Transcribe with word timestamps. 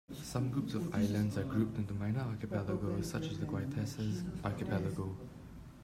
Some 0.23 0.49
groups 0.49 0.73
of 0.73 0.91
islands 0.95 1.37
are 1.37 1.43
grouped 1.43 1.77
into 1.77 1.93
minor 1.93 2.21
archipelagoes 2.21 3.07
such 3.07 3.25
as 3.27 3.37
the 3.37 3.45
Guaitecas 3.45 4.23
Archipelago. 4.43 5.15